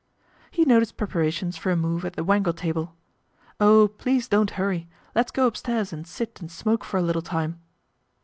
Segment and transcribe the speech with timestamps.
[0.49, 2.95] He noticed preparations for a move at the Wangle table.
[3.59, 4.89] "Oh, please, don't hurry!
[5.13, 7.59] Let's go upstairs and sit and smoke for a little time."